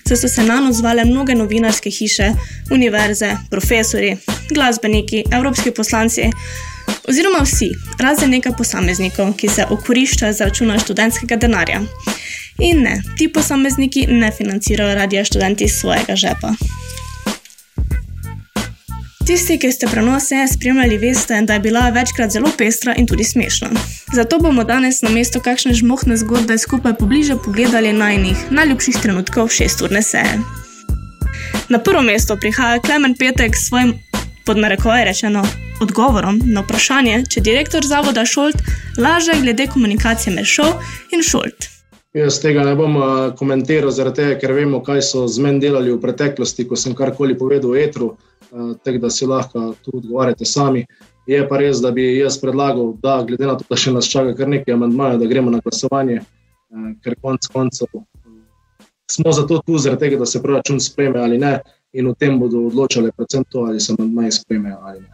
Saj 0.08 0.16
so 0.16 0.28
se 0.28 0.44
na 0.44 0.60
nas 0.60 0.76
odzvale 0.76 1.04
mnoge 1.04 1.34
novinarske 1.34 1.90
hiše, 1.90 2.32
univerze, 2.70 3.36
profesori, 3.50 4.16
glasbeniki, 4.50 5.24
evropski 5.32 5.70
poslanci, 5.70 6.30
oziroma 7.08 7.40
vsi, 7.44 7.70
razen 7.98 8.30
nekaj 8.30 8.52
posameznikov, 8.58 9.32
ki 9.36 9.48
se 9.48 9.64
okoriščajo 9.70 10.32
za 10.32 10.44
računa 10.44 10.78
študentskega 10.78 11.36
denarja. 11.36 11.80
In 12.58 12.82
ne, 12.82 13.02
ti 13.18 13.28
posamezniki 13.32 14.06
ne 14.08 14.30
financirajo 14.30 14.94
radia 14.94 15.24
študenti 15.24 15.64
iz 15.64 15.72
svojega 15.72 16.16
žepa. 16.16 16.54
Tisti, 19.26 19.56
ki 19.58 19.72
ste 19.72 19.86
prenose 19.88 20.44
spremljali, 20.52 20.98
veste, 20.98 21.40
da 21.42 21.54
je 21.54 21.60
bila 21.60 21.88
večkrat 21.90 22.30
zelo 22.30 22.50
pestra 22.58 22.94
in 22.94 23.06
tudi 23.06 23.24
smešna. 23.24 23.70
Zato 24.12 24.38
bomo 24.38 24.64
danes 24.64 25.02
na 25.02 25.08
mesto 25.08 25.40
kakšne 25.40 25.72
žmohne 25.74 26.16
zgodbe 26.16 26.58
skupaj 26.58 26.94
pobliže 26.94 27.36
pogledali 27.44 27.92
najnih 27.92 28.50
najljubših 28.50 29.00
trenutkov 29.02 29.48
šesturne 29.48 30.02
seje. 30.02 30.38
Na 31.68 31.78
prvo 31.78 32.02
mesto 32.02 32.36
prihaja 32.36 32.80
Klemen 32.80 33.16
Petek 33.18 33.56
s 33.56 33.68
svojim, 33.68 33.94
pod 34.46 34.58
narekovaj 34.58 35.04
rečeno, 35.04 35.46
odgovorom 35.80 36.40
na 36.44 36.60
vprašanje, 36.60 37.22
če 37.30 37.40
direktor 37.40 37.86
zavoda 37.86 38.26
Šolt 38.26 38.60
laže 38.98 39.40
glede 39.40 39.66
komunikacije 39.66 40.34
med 40.34 40.44
šov 40.44 40.76
in 41.12 41.22
Šolt. 41.22 41.73
Jaz 42.14 42.38
tega 42.38 42.62
ne 42.62 42.76
bom 42.78 42.96
uh, 42.96 43.06
komentiral, 43.38 43.90
tega, 44.14 44.38
ker 44.38 44.52
vemo, 44.54 44.78
kaj 44.86 45.02
so 45.02 45.24
z 45.26 45.42
menim 45.42 45.58
delali 45.60 45.90
v 45.90 45.98
preteklosti, 46.02 46.68
ko 46.70 46.78
sem 46.78 46.94
karkoli 46.94 47.34
povedal 47.34 47.74
v 47.74 47.82
etru, 47.88 48.12
uh, 48.14 48.74
tako 48.86 49.02
da 49.02 49.10
si 49.10 49.26
lahko 49.26 49.74
tu 49.82 49.96
odgovarjate 49.98 50.46
sami. 50.46 50.84
Je 51.26 51.40
pa 51.48 51.58
res, 51.58 51.80
da 51.82 51.90
bi 51.90 52.04
jaz 52.20 52.38
predlagal, 52.38 52.94
da 53.02 53.22
glede 53.26 53.48
na 53.48 53.56
to, 53.58 53.66
da 53.66 53.76
še 53.76 53.96
nas 53.96 54.06
čaka 54.06 54.36
kar 54.38 54.46
nekaj 54.52 54.76
amantmajev, 54.76 55.22
da 55.24 55.30
gremo 55.30 55.50
na 55.50 55.62
glasovanje, 55.64 56.20
uh, 56.22 56.92
ker 57.02 57.18
konec 57.18 57.50
koncev 57.50 57.90
smo 59.10 59.32
zato 59.32 59.58
tu, 59.66 59.78
tega, 59.98 60.16
da 60.16 60.26
se 60.26 60.42
proračun 60.42 60.80
spreme 60.80 61.20
ali 61.20 61.38
ne, 61.38 61.60
in 61.92 62.06
o 62.06 62.14
tem 62.14 62.38
bodo 62.40 62.66
odločali 62.66 63.12
predvsem 63.16 63.44
to, 63.50 63.58
ali 63.58 63.80
se 63.80 63.94
amantmaji 63.98 64.32
spremejo 64.32 64.78
ali 64.82 65.00
ne. 65.00 65.10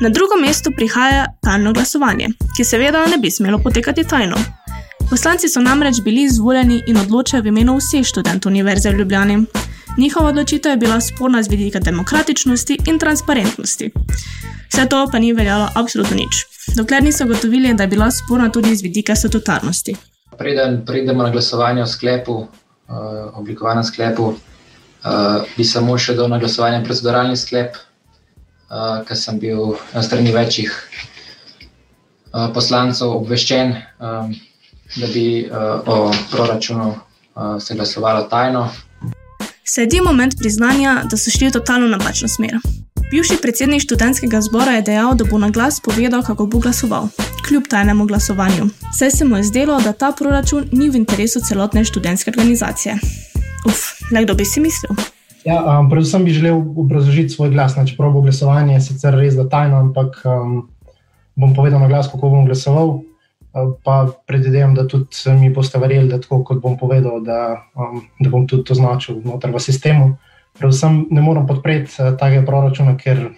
Na 0.00 0.08
drugo 0.08 0.36
mesto 0.40 0.70
prihaja 0.76 1.26
tajno 1.42 1.72
glasovanje, 1.72 2.28
ki 2.56 2.64
seveda 2.64 3.06
ne 3.06 3.18
bi 3.18 3.30
smelo 3.30 3.58
potekati 3.58 4.04
tajno. 4.08 4.36
Poslanci 5.12 5.48
so 5.48 5.60
namreč 5.60 6.00
bili 6.00 6.22
izvoljeni 6.22 6.82
in 6.86 6.96
odločajo 6.96 7.42
v 7.42 7.46
imenu 7.46 7.74
vseh 7.76 8.06
študentov 8.08 8.48
Univerze 8.48 8.90
v 8.90 8.98
Ljubljani. 8.98 9.34
Njihova 9.98 10.28
odločitev 10.28 10.70
je 10.72 10.76
bila 10.76 11.00
sporna 11.00 11.42
z 11.42 11.48
vidika 11.48 11.78
demokratičnosti 11.78 12.78
in 12.86 12.98
transparentnosti. 12.98 13.90
Vse 14.68 14.86
to 14.88 15.08
pa 15.12 15.18
ni 15.18 15.32
veljalo 15.32 15.68
absolutno 15.74 16.16
nič, 16.16 16.46
dokler 16.76 17.02
niso 17.04 17.26
gotovili, 17.28 17.74
da 17.74 17.82
je 17.82 17.88
bila 17.88 18.10
sporna 18.10 18.48
tudi 18.48 18.76
z 18.76 18.82
vidika 18.82 19.16
statutarnosti. 19.16 19.96
Preden 20.38 20.80
pridemo 20.86 21.22
na 21.22 21.30
glasovanje 21.30 21.82
o 21.82 21.86
sklepu, 21.86 22.32
uh, 22.32 22.46
oblikovanem 23.34 23.84
sklepu, 23.84 24.24
uh, 24.24 25.44
bi 25.56 25.64
samo 25.64 25.98
še 25.98 26.14
dal 26.14 26.30
na 26.32 26.38
glasovanje 26.38 26.84
proceduralni 26.84 27.36
sklep, 27.36 27.76
uh, 27.76 29.04
ker 29.04 29.16
sem 29.16 29.38
bil 29.38 29.76
na 29.92 30.02
strani 30.02 30.32
večjih 30.32 30.72
uh, 30.72 32.48
poslancev 32.54 33.12
obveščen, 33.18 33.76
um, 34.00 34.32
da 34.96 35.06
bi 35.06 35.48
uh, 35.50 35.56
o 35.86 36.12
proračunu 36.30 36.88
uh, 36.88 37.62
se 37.62 37.74
glasovalo 37.74 38.22
tajno. 38.22 38.68
Sledi 39.64 40.00
moment 40.04 40.34
priznanja, 40.38 41.02
da 41.10 41.16
so 41.16 41.30
šli 41.30 41.48
v 41.48 41.52
totalno 41.52 41.88
napačno 41.88 42.28
smer. 42.28 42.58
Bivši 43.10 43.36
predsednik 43.42 43.82
študentskega 43.82 44.40
zbora 44.40 44.72
je 44.72 44.82
dejal, 44.82 45.14
da 45.14 45.24
bo 45.24 45.38
na 45.38 45.50
glas 45.50 45.80
povedal, 45.80 46.22
kako 46.22 46.46
bo 46.46 46.58
glasoval, 46.58 47.08
kljub 47.48 47.68
tajnemu 47.70 48.06
glasovanju. 48.06 48.68
Saj 48.98 49.10
se 49.10 49.24
mu 49.24 49.36
je 49.36 49.42
zdelo, 49.42 49.80
da 49.80 49.92
ta 49.92 50.12
proračun 50.18 50.64
ni 50.72 50.88
v 50.90 50.96
interesu 50.96 51.40
celotne 51.40 51.84
študentske 51.84 52.30
organizacije. 52.30 52.96
Uf, 53.66 53.82
le 54.12 54.24
kdo 54.24 54.34
bi 54.34 54.44
si 54.44 54.60
mislil? 54.60 54.96
Ja, 55.44 55.60
um, 55.60 55.90
predvsem 55.90 56.24
bi 56.24 56.32
želel 56.32 56.56
obrazložiti 56.56 57.28
svoj 57.28 57.50
glas. 57.50 57.74
Čeprav 57.86 58.12
bo 58.12 58.20
glasovanje 58.20 58.80
sicer 58.80 59.14
res 59.14 59.34
da 59.34 59.48
tajno, 59.48 59.76
ampak 59.76 60.22
um, 60.24 60.68
bom 61.34 61.54
povedal 61.54 61.80
na 61.80 61.88
glas, 61.88 62.08
kako 62.08 62.28
bom 62.28 62.46
glasoval. 62.46 63.00
Uh, 63.52 63.74
pa 63.84 64.06
predvidevam, 64.26 64.74
da 64.74 64.86
tudi 64.88 65.36
mi 65.40 65.50
boste 65.52 65.78
verjeli, 65.78 66.08
da 66.08 66.20
tako 66.20 66.42
kot 66.44 66.62
bom 66.62 66.78
povedal, 66.80 67.20
da, 67.20 67.62
um, 67.76 68.00
da 68.20 68.30
bom 68.30 68.46
tudi 68.48 68.64
to 68.64 68.72
označil 68.72 69.20
znotraj 69.20 69.52
v 69.52 69.60
sistemu. 69.60 70.06
Predvsem 70.58 71.06
ne 71.10 71.20
morem 71.20 71.46
podpreti 71.46 72.00
uh, 72.00 72.14
tega 72.16 72.40
proračuna, 72.46 72.96
ker 72.96 73.28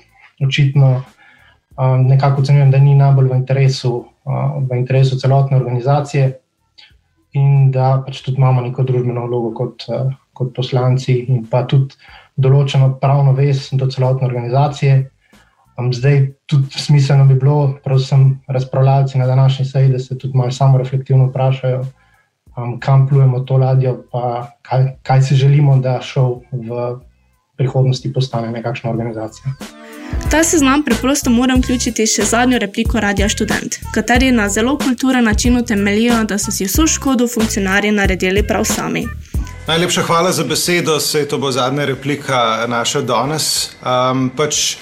očitno 0.42 0.90
um, 1.00 2.06
nekako 2.06 2.42
ocenjujem, 2.42 2.70
da 2.70 2.78
ni 2.78 2.94
najbolj 2.94 3.32
v 3.32 3.38
interesu, 3.42 3.94
uh, 4.24 4.58
v 4.62 4.78
interesu 4.78 5.18
celotne 5.18 5.58
organizacije 5.58 6.32
in 7.34 7.72
da 7.74 7.96
pač 8.06 8.22
tudi 8.22 8.38
imamo 8.38 8.62
neko 8.62 8.86
družbeno 8.86 9.26
vlogo 9.26 9.50
kot. 9.54 9.88
Uh, 9.88 10.12
kot 10.34 10.52
poslanci 10.54 11.14
in 11.30 11.46
pa 11.50 11.62
tudi 11.70 11.94
določeno 12.34 12.96
pravno 13.00 13.32
vez 13.38 13.70
do 13.72 13.86
celotne 13.90 14.26
organizacije. 14.26 14.96
Zdaj, 15.92 16.32
tudi 16.46 16.78
smiselno 16.78 17.24
bi 17.24 17.34
bilo, 17.34 17.78
predvsem 17.84 18.40
razpravljalci 18.46 19.18
na 19.18 19.26
današnji 19.26 19.64
seji, 19.64 19.88
da 19.88 19.98
se 19.98 20.18
tudi 20.18 20.36
malo 20.36 20.50
samo 20.50 20.78
reflektivno 20.78 21.26
vprašajo, 21.26 21.84
um, 22.56 22.80
kam 22.80 23.08
plujemo 23.08 23.40
to 23.40 23.56
ladjo, 23.56 24.04
pa 24.12 24.50
kaj, 24.62 24.86
kaj 25.02 25.22
si 25.22 25.34
želimo, 25.34 25.76
da 25.76 26.00
šov 26.02 26.40
v 26.52 26.98
prihodnosti 27.56 28.12
postane 28.12 28.50
nekakšna 28.50 28.90
organizacija. 28.90 29.52
Ta 30.30 30.44
seznam 30.44 30.82
preprosto 30.82 31.30
moram 31.30 31.60
vključiti 31.60 32.06
še 32.06 32.22
zadnjo 32.22 32.58
repliko 32.58 33.00
Radia 33.00 33.28
Student, 33.28 33.78
kateri 33.94 34.32
na 34.32 34.48
zelo 34.48 34.78
kulturen 34.78 35.24
način 35.24 35.56
utemeljijo, 35.56 36.24
da 36.24 36.38
so 36.38 36.50
si 36.50 36.64
vso 36.64 36.86
škodo 36.86 37.28
funkcionarji 37.28 37.92
naredili 37.92 38.46
prav 38.46 38.64
sami. 38.64 39.06
Najlepša 39.66 40.02
hvala 40.02 40.32
za 40.32 40.44
besedo, 40.44 41.00
se 41.00 41.28
to 41.28 41.38
bo 41.38 41.52
zadnja 41.52 41.84
replika 41.84 42.66
naša 42.68 43.00
danes. 43.00 43.70
Um, 43.80 44.30
pač, 44.36 44.76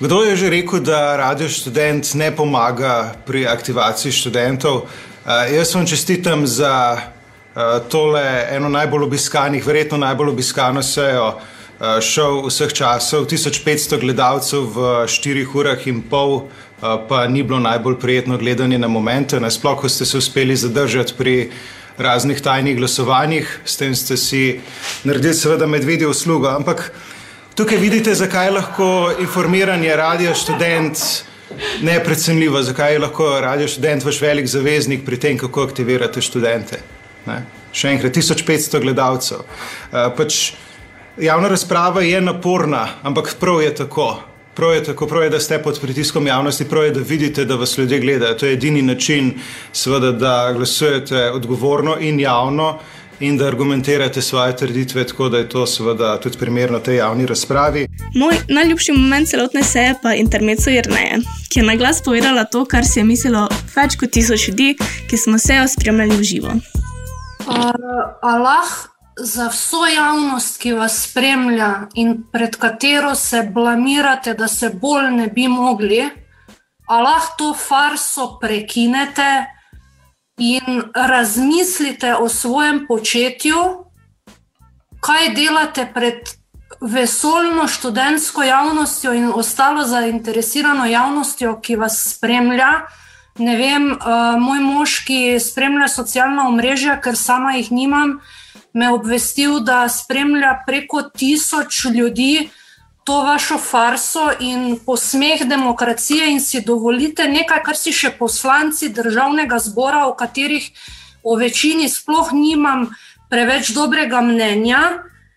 kdo 0.00 0.22
je 0.22 0.36
že 0.36 0.50
rekel, 0.50 0.80
da 0.80 1.16
radio 1.16 1.48
študent 1.48 2.14
ne 2.14 2.28
pomaga 2.36 3.14
pri 3.26 3.46
aktivaciji 3.46 4.12
študentov? 4.12 4.76
Uh, 4.76 5.48
jaz 5.48 5.74
vam 5.74 5.86
čestitam 5.86 6.46
za 6.46 6.96
uh, 6.96 7.80
tole 7.88 8.46
eno 8.50 8.68
najbolj 8.68 9.02
obiskanih, 9.02 9.66
verjetno 9.66 9.98
najbolj 9.98 10.28
obiskano 10.28 10.82
sejo 10.82 11.28
uh, 11.28 12.00
šov 12.00 12.46
vseh 12.46 12.72
časov. 12.72 13.24
1500 13.24 14.00
gledalcev 14.00 14.68
v 14.68 15.08
4 15.08 15.46
urah 15.54 15.86
in 15.88 16.02
pol. 16.02 16.44
Uh, 16.76 17.00
pa 17.08 17.24
ni 17.26 17.42
bilo 17.42 17.58
najbolj 17.58 17.96
prijetno 17.96 18.36
gledanje 18.38 18.78
na 18.78 18.88
momente, 18.88 19.40
nasploh, 19.40 19.80
ko 19.80 19.88
ste 19.88 20.04
se 20.04 20.18
uspeli 20.18 20.56
zadržati 20.56 21.14
pri 21.16 21.50
raznih 21.98 22.40
tajnih 22.40 22.76
glasovanjih, 22.76 23.60
s 23.64 23.76
tem 23.76 23.94
ste 23.96 24.16
si 24.16 24.60
naredili, 25.04 25.34
seveda, 25.34 25.66
medvedje 25.66 26.08
uslugo. 26.08 26.48
Ampak 26.52 26.92
tukaj 27.56 27.78
vidite, 27.78 28.14
zakaj 28.14 28.46
je 28.46 28.50
lahko 28.50 29.12
informiranje 29.20 29.96
radio 29.96 30.34
študent 30.34 30.98
neprecenljivo, 31.82 32.62
zakaj 32.62 32.92
je 32.92 32.98
lahko 32.98 33.40
radio 33.40 33.68
študent 33.68 34.04
vaš 34.04 34.20
velik 34.20 34.46
zaveznik 34.46 35.04
pri 35.06 35.16
tem, 35.20 35.38
kako 35.38 35.64
aktivirate 35.64 36.20
študente. 36.20 36.80
Ne? 37.26 37.40
Še 37.72 37.94
enkrat, 37.96 38.16
1500 38.16 38.80
gledalcev. 38.84 39.40
Uh, 39.40 40.08
pač 40.16 40.52
javna 41.20 41.48
razprava 41.48 42.04
je 42.04 42.20
naporna, 42.20 42.86
ampak 43.02 43.34
prav 43.40 43.62
je 43.64 43.74
tako. 43.82 44.10
Prav 44.56 44.72
je 44.72 44.84
tako, 44.84 45.06
prav 45.06 45.24
je, 45.26 45.30
da 45.34 45.40
ste 45.40 45.58
pod 45.60 45.80
pritiskom 45.80 46.26
javnosti, 46.26 46.64
prav 46.64 46.86
je, 46.86 46.92
da 46.96 47.00
vidite, 47.04 47.44
da 47.44 47.56
vas 47.60 47.74
ljudje 47.78 47.98
gledajo. 48.00 48.38
To 48.40 48.46
je 48.46 48.56
edini 48.56 48.82
način, 48.82 49.34
seveda, 49.72 50.12
da 50.12 50.52
glasujete 50.56 51.30
odgovorno 51.30 51.98
in 52.00 52.20
javno 52.20 52.78
in 53.20 53.36
da 53.36 53.46
argumentirate 53.46 54.22
svoje 54.22 54.56
trditve, 54.56 55.06
tako 55.06 55.28
da 55.28 55.38
je 55.38 55.48
to 55.48 55.66
seveda 55.66 56.20
tudi 56.20 56.38
primerno 56.38 56.78
tej 56.78 56.96
javni 56.96 57.26
razpravi. 57.26 57.88
Moj 58.14 58.34
najljubši 58.48 58.92
moment 58.92 59.28
celotne 59.28 59.62
seje 59.62 59.94
pa 60.02 60.12
je 60.12 60.20
intermezzo 60.20 60.70
Jrneje, 60.70 61.18
ki 61.52 61.60
je 61.60 61.66
na 61.66 61.76
glas 61.76 62.02
povedala 62.02 62.44
to, 62.44 62.64
kar 62.64 62.84
si 62.84 62.98
je 62.98 63.04
mislilo 63.04 63.48
več 63.76 63.96
kot 63.96 64.10
tisoč 64.10 64.48
ljudi, 64.48 64.76
ki 65.10 65.16
smo 65.16 65.38
sejo 65.38 65.68
spremljali 65.68 66.16
v 66.16 66.22
živo. 66.22 66.52
Uh, 67.46 67.72
Allah 68.22 68.68
za 69.16 69.48
vso 69.48 69.86
javnost, 69.96 70.60
ki 70.60 70.72
vas 70.72 71.02
spremlja 71.08 71.88
in 71.94 72.22
pred 72.32 72.56
katero 72.56 73.14
se 73.14 73.42
blamirate, 73.54 74.34
da 74.34 74.48
se 74.48 74.70
bolj 74.70 75.10
ne 75.10 75.26
bi 75.26 75.48
mogli, 75.48 76.04
a 76.88 77.00
lahko 77.02 77.34
to 77.38 77.54
farso 77.54 78.38
prekinete 78.40 79.55
in 80.38 80.82
razmislite 80.94 82.14
o 82.14 82.28
svojem 82.28 82.86
početju, 82.88 83.56
kaj 85.00 85.28
delate 85.34 85.86
pred 85.94 86.28
vesoljno 86.80 87.68
študentsko 87.68 88.42
javnostjo 88.42 89.12
in 89.14 89.32
ostalo 89.34 89.84
zainteresirano 89.84 90.86
javnostjo, 90.86 91.60
ki 91.60 91.76
vas 91.76 92.16
spremlja. 92.16 92.72
Ne 93.38 93.56
vem, 93.56 93.90
uh, 93.92 94.40
moj 94.40 94.60
mož, 94.60 94.98
ki 95.04 95.40
spremlja 95.40 95.88
socialna 95.88 96.48
omrežja, 96.48 96.96
ker 97.00 97.16
sama 97.16 97.52
jih 97.56 97.70
nimam, 97.72 98.20
me 98.72 98.90
obvestil, 98.92 99.60
da 99.60 99.88
spremlja 99.88 100.62
preko 100.66 101.02
tisoč 101.02 101.84
ljudi 101.84 102.48
to 103.06 103.22
vašo 103.22 103.58
farso 103.58 104.30
in 104.40 104.78
posmeh 104.86 105.44
demokracije, 105.46 106.30
in 106.30 106.40
si 106.40 106.60
dovolite 106.60 107.28
nekaj, 107.28 107.62
kar 107.62 107.76
si 107.78 107.92
še 107.94 108.10
poslanci 108.18 108.88
državnega 108.88 109.58
zbora, 109.62 110.06
o 110.10 110.14
katerih 110.18 110.66
o 111.22 111.36
večini 111.38 111.88
sploh 111.88 112.32
nimam 112.32 112.88
preveč 113.30 113.70
dobrega 113.74 114.20
mnenja. 114.26 114.80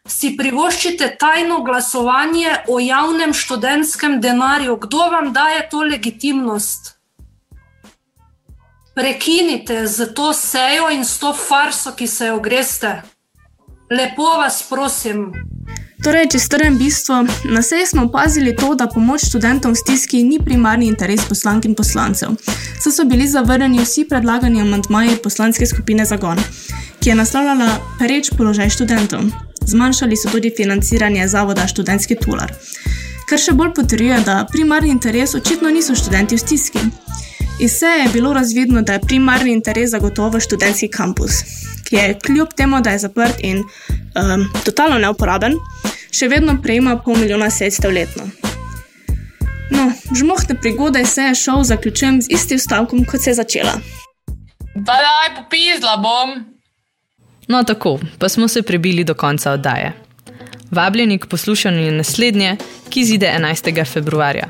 Si 0.10 0.32
privoščite 0.38 1.12
tajno 1.22 1.60
glasovanje 1.62 2.56
o 2.74 2.80
javnem 2.82 3.34
študentskem 3.38 4.18
denarju. 4.22 4.78
Kdo 4.86 5.10
vam 5.14 5.34
daje 5.34 5.68
to 5.70 5.84
legitimnost? 5.86 6.96
Prekinite 8.96 9.86
z 9.88 10.10
to 10.14 10.34
sejo 10.34 10.90
in 10.90 11.06
s 11.06 11.20
to 11.22 11.34
farso, 11.34 11.94
ki 11.94 12.08
se 12.08 12.32
jo 12.34 12.40
greste. 12.40 12.96
Lepo 13.94 14.34
vas 14.42 14.64
prosim. 14.70 15.30
Torej, 16.00 16.30
če 16.32 16.40
strnem 16.40 16.78
bistvo, 16.80 17.18
na 17.52 17.62
seji 17.62 17.86
smo 17.86 18.06
opazili 18.08 18.54
to, 18.56 18.72
da 18.76 18.88
pomoč 18.88 19.26
študentom 19.28 19.74
v 19.76 19.80
stiski 19.82 20.22
ni 20.24 20.38
primarni 20.40 20.88
interes 20.88 21.26
poslank 21.28 21.66
in 21.68 21.76
poslancev. 21.76 22.38
Saj 22.80 22.94
so 22.96 23.04
bili 23.04 23.28
zavrnjeni 23.28 23.84
vsi 23.84 24.06
predlagani 24.08 24.62
amantmaji 24.64 25.18
poslanske 25.24 25.68
skupine 25.68 26.06
Zagon, 26.08 26.40
ki 27.04 27.12
je 27.12 27.16
naslavljala 27.20 27.68
pereč 28.00 28.32
položaj 28.38 28.72
študentov. 28.78 29.28
Zmanjšali 29.68 30.16
so 30.16 30.32
tudi 30.32 30.54
financiranje 30.56 31.28
zavoda 31.28 31.68
študentski 31.68 32.16
tular. 32.16 32.56
Kar 33.30 33.38
še 33.38 33.54
bolj 33.54 33.76
potrjuje, 33.76 34.22
da 34.26 34.46
primarni 34.52 34.96
interes 34.96 35.36
očitno 35.36 35.70
niso 35.70 36.00
študenti 36.00 36.40
v 36.40 36.46
stiski. 36.46 36.86
Iz 37.60 37.72
seje 37.72 38.04
je 38.04 38.10
bilo 38.14 38.34
razvidno, 38.34 38.82
da 38.82 38.94
je 38.94 39.00
primarni 39.00 39.52
interes 39.52 39.90
zagotovo 39.90 40.40
študentski 40.40 40.88
kampus, 40.88 41.32
ki 41.84 41.96
je 41.96 42.20
kljub 42.26 42.48
temu, 42.58 42.82
da 42.82 42.90
je 42.90 43.00
zaprt 43.00 43.36
in 43.40 43.58
um, 43.58 44.46
totalno 44.66 45.00
neuporaben, 45.00 45.58
še 46.12 46.28
vedno 46.28 46.56
prejema 46.64 46.98
pol 47.04 47.18
milijona 47.20 47.50
sredstev 47.52 47.92
letno. 47.92 48.30
No, 49.72 49.92
žmohne 50.16 50.56
prigode 50.62 51.04
se 51.06 51.22
je 51.22 51.36
šel 51.36 51.64
zaključujem 51.64 52.22
z 52.22 52.28
istim 52.30 52.60
stavkom, 52.60 53.04
kot 53.06 53.22
se 53.22 53.30
je 53.30 53.36
začela. 53.42 53.76
Da, 54.76 54.96
daj, 55.04 55.36
popizla 55.36 55.98
bom. 55.98 56.40
No, 57.48 57.64
tako, 57.64 58.00
pa 58.20 58.30
smo 58.30 58.48
se 58.48 58.62
prebili 58.62 59.04
do 59.04 59.14
konca 59.14 59.52
oddaje. 59.52 59.94
Vabljeni 60.72 61.20
k 61.20 61.28
poslušanju 61.28 61.92
naslednje, 61.92 62.58
ki 62.90 63.06
zide 63.06 63.34
11. 63.38 63.86
februarja 63.86 64.48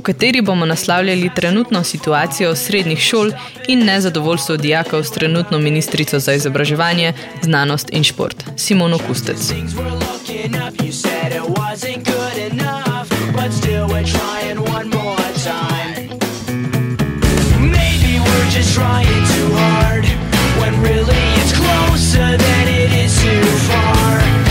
v 0.00 0.02
kateri 0.02 0.40
bomo 0.40 0.66
naslavljali 0.66 1.30
trenutno 1.34 1.84
situacijo 1.84 2.54
srednjih 2.56 2.98
šol 2.98 3.30
in 3.68 3.84
nezadovoljstvo 3.84 4.56
dijakov 4.56 5.04
s 5.04 5.10
trenutno 5.10 5.58
ministrico 5.58 6.18
za 6.18 6.32
izobraževanje, 6.32 7.12
znanost 7.42 7.88
in 7.92 8.04
šport, 8.04 8.44
Simono 8.56 8.98
Kustec. 8.98 9.52
Just 18.56 18.74
trying 18.74 19.26
too 19.36 19.50
hard 19.54 20.04
when 20.60 20.82
really 20.82 21.22
it's 21.40 21.52
closer 21.52 22.36
than 22.36 22.68
it 22.68 22.92
is 23.04 23.22
too 23.22 23.42
far. 23.68 24.49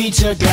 We 0.00 0.10
took 0.10 0.49